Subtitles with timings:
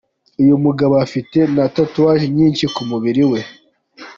[0.41, 3.39] Uyu mugabo afite na Tattoos nyinshi ku mubiri we.